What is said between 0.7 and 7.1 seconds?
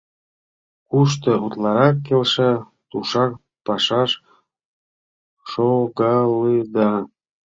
Кушто утларак келша, тушак пашаш шогалыда...